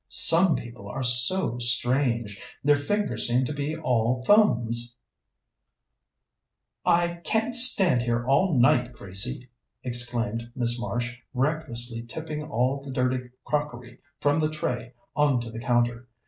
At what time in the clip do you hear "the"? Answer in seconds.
12.83-12.89, 14.39-14.49, 15.51-15.59